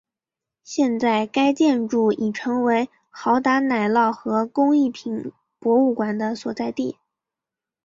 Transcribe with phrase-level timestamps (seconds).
[0.63, 6.97] 现在该建筑已成为豪达奶酪和工艺品博物馆的所在地。